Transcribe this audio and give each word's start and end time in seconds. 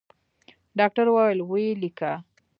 ډاکتر 0.79 1.05
وويل 1.09 1.39
ويې 1.51 1.71
ليکه. 1.81 2.11